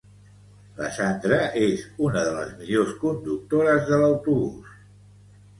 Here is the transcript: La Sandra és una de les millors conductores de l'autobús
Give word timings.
La 0.77 0.87
Sandra 0.95 1.37
és 1.65 1.83
una 2.07 2.23
de 2.29 2.31
les 2.39 2.55
millors 2.63 2.97
conductores 3.05 3.87
de 3.93 4.01
l'autobús 4.03 4.77